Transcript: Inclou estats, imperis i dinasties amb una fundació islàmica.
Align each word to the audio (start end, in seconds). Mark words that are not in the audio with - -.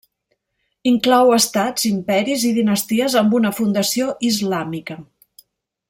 Inclou 0.91 1.33
estats, 1.35 1.85
imperis 1.91 2.47
i 2.51 2.55
dinasties 2.57 3.19
amb 3.23 3.37
una 3.41 3.53
fundació 3.61 4.09
islàmica. 4.31 4.99